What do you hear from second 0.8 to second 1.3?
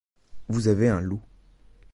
un loup.